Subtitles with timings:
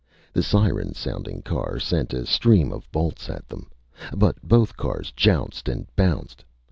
[0.33, 3.69] The siren sounding car send a stream of bolts at them.
[4.17, 6.43] But both cars jounced and bounced.